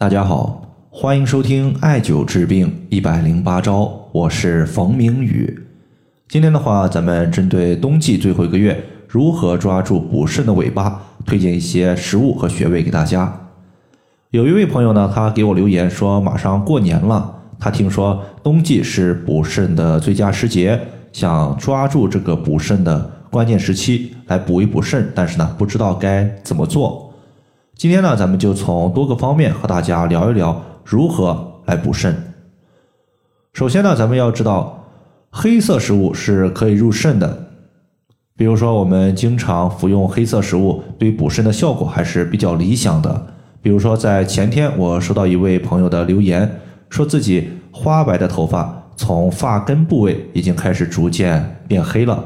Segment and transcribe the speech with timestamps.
[0.00, 5.58] 大家好，欢迎收听艾灸治病一百零八招，我是冯明宇。
[6.28, 13.48] 今天的话，咱们针对冬季最后一个月，如何抓住补肾的尾巴，推荐一些食物和穴位给大家。
[14.30, 20.80] 有一位朋友呢，他给我留言说，马上过年了，他听说冬季是补肾的最佳时节，
[21.12, 27.07] 想抓住这个补肾的关键时期来补一补肾，但是呢，不知道该怎么做。
[27.78, 32.34] 今天呢，咱们就从多个方面和大家聊一聊如何来补肾。
[33.52, 34.84] 首先呢，咱们要知道
[35.30, 37.50] 黑色食物是可以入肾的，
[38.36, 43.26] 比如说我们经常服用黑色食物，对补肾的效果还是比较理想的。
[43.62, 52.24] 比如说在前天，我收到一位朋友的留言，说自己花白的头发从发根部位已经开始逐渐变黑了。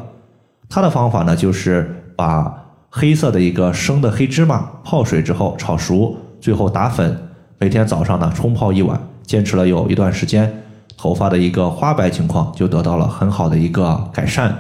[0.71, 2.62] 他的方法呢，就是把
[2.95, 7.17] 黑色的一个生的黑芝麻泡水之后炒熟，最后打粉，
[7.59, 10.63] 每天早上呢冲泡一碗，坚持了有一段时间，
[10.99, 14.55] 头发的一个花白情况就得到了很好的一个改善。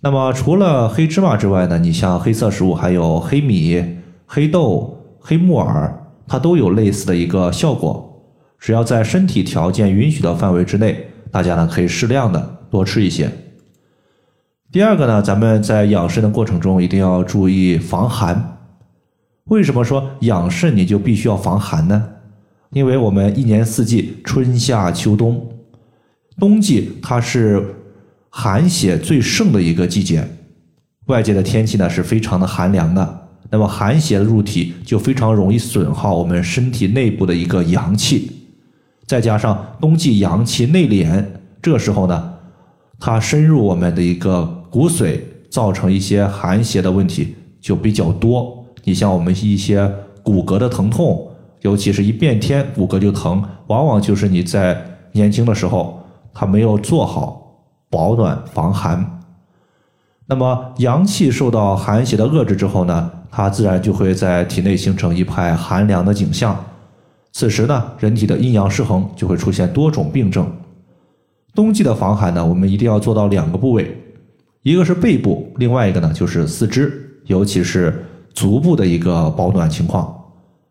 [0.00, 3.84] 那么除了黑芝麻之外呢，你像黑色食物还有黑米、
[4.26, 8.22] 黑豆、黑木耳，它都有类似的一个效果。
[8.60, 13.28] 只要在身体条件允许的范围之内，大家呢可以适量的多吃一些。
[14.74, 18.58] 第二个呢，咱们在养肾的过程中一定要注意防寒。
[19.44, 22.04] 为什么说养肾你就必须要防寒呢？
[22.72, 25.48] 因为我们一年四季，春夏秋冬，
[26.40, 27.76] 冬季它是
[28.30, 30.28] 寒邪最盛的一个季节，
[31.06, 38.28] 外界的天气呢是非常的寒凉的，那么寒邪的入体就非常容易损耗我们身体内部的一个阳气，
[39.06, 41.24] 再加上冬季阳气内敛，
[41.62, 42.34] 这时候呢，
[42.98, 44.62] 它深入我们的一个。
[44.74, 48.66] 骨髓造成一些寒邪的问题就比较多。
[48.82, 49.88] 你像我们一些
[50.20, 51.30] 骨骼的疼痛，
[51.60, 56.02] 尤其是一变天骨骼就疼，往往就是你在年轻的时候
[56.32, 57.54] 他没有做好
[57.88, 59.22] 保暖防寒。
[60.26, 66.58] 那么阳气受到寒邪的遏制之后呢，它自然就会在体内形成一派寒凉的景象。
[67.30, 70.50] 此时呢，人体的阴阳失衡就会出现多种病症。
[71.54, 74.00] 冬季的防寒呢，我们一定要做到两个部位。
[74.64, 76.90] 一个是背部，另外一个呢就是四肢，
[77.26, 78.02] 尤其是
[78.32, 80.12] 足部的一个保暖情况。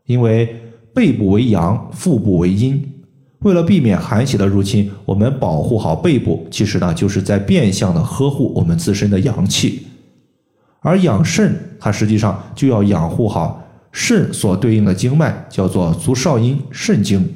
[0.08, 0.50] 因为
[0.96, 2.84] 背部为阳，腹部为阴。
[3.42, 9.86] 为了避免寒邪的入侵，我们保护好背部，其实呢就是在变相的呵护我们自身的阳气。
[10.80, 17.32] 而养肾，它实际上就要养护好肾所对应的经脉，叫做足少阴肾经。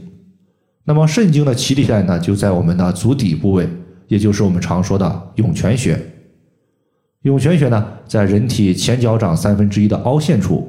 [0.86, 3.70] 那么肾经的起立点呢，就在我们的足底部位，
[4.08, 6.00] 也就是我们常说的涌泉穴。
[7.28, 10.66] 涌泉穴呢，在人体前脚掌三分之一的凹陷处，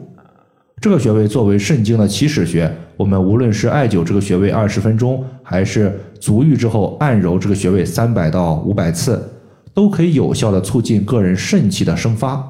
[0.80, 9.22] 这个穴位作为肾经的起始穴，我们无论是艾灸这个穴位二十分钟，还是足浴之后按揉这个穴位三百到五百次，
[9.72, 12.44] 都可以有效的促进个人肾气的生发。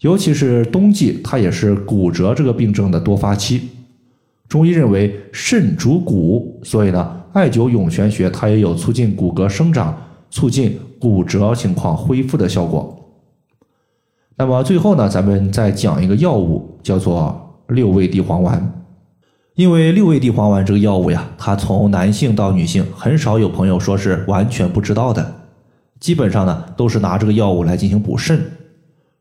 [0.00, 3.68] 尤其是冬季，它也是骨折这个病症的多发期。
[4.48, 9.94] 中医认为肾主骨，所以呢，艾灸涌泉穴它也有促进骨骼生长。
[10.36, 12.94] 促进骨折情况恢复的效果。
[14.36, 18.84] 那么最后呢，咱们再讲一个药物，叫做六味地黄丸。
[19.54, 25.36] 因为六味地黄丸这个药物呀，它从男性到女性，很少有朋友说是完全不知道的。
[26.00, 28.38] 基本上呢，都是拿这个药物来进行补肾。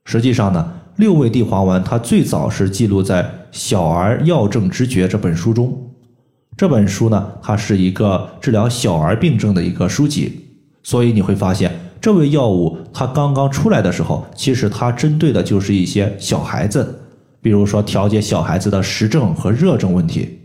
[0.03, 5.91] 实际上呢，六味地黄丸它最早是记录在《小儿药证之诀》这本书中。
[6.57, 10.41] 这本书呢，它是一个治疗小儿病症的一个书籍。
[10.85, 17.01] 所以你会发现，这味药物它刚刚出来的时候，其实它针对的就是一些小孩子，
[17.41, 20.41] 比如说调节小孩子的实症和热症问题。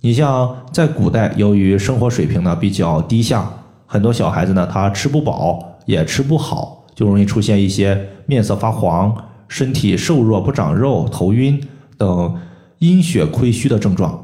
[0.00, 3.48] 你像在古代，由于生活水平呢比较低下，
[3.86, 9.16] 很多小孩子呢他吃不饱也吃不好，就容易出现一些面色发黄、
[9.46, 11.64] 身体瘦弱不长肉、头晕
[11.96, 12.36] 等
[12.80, 14.20] 阴血亏虚的症状。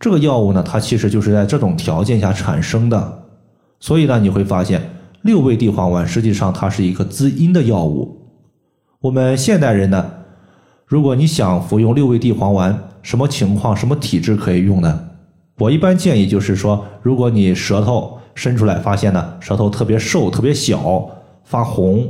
[0.00, 3.21] 这个药物呢，它其实就是在这种条件下产生的。
[3.82, 4.80] 所以呢，你会发现
[5.22, 8.16] 六味地黄丸实际上它是一个滋阴的药物。
[9.00, 10.08] 我们现代人呢，
[10.86, 15.08] 如果你想服用六味地黄丸，什么情况、什么体质可以用呢？
[15.58, 21.10] 我一般建议就是说，如果你舌头伸出来发现呢，舌头特别瘦、特别小、
[21.42, 22.08] 发红，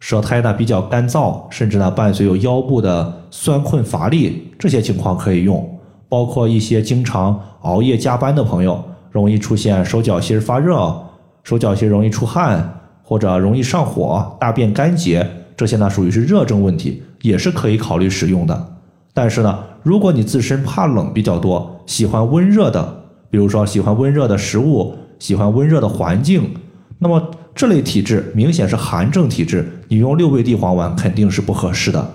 [0.00, 5.66] 舌苔呢比较干燥，甚至呢伴随有腰部的酸困乏力，这些情况可以用。
[6.10, 8.84] 包括一些经常熬夜加班的朋友。
[9.18, 10.96] 容易出现手脚心发热、
[11.42, 18.76] 手脚心容易出汗，或者容易上火、大便干结，这些呢属于是热症问题，也是可以考虑使用的。
[19.12, 26.54] 但是呢，如果你自身怕冷比较多，喜欢温热的，比如说喜欢温热的食物，喜欢温热的环境，
[27.00, 27.20] 那么
[27.56, 32.08] 这类体质明显是寒症体质，你用六味地黄丸肯定是不合适的。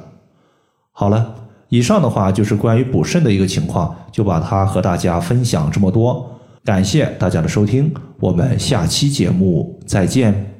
[0.93, 1.35] 好了，
[1.67, 6.29] 以上的话就是关于补肾的一个情况，就把它和大家分享这么多。
[6.63, 10.52] 感谢大家的收听，我们下期节目再见。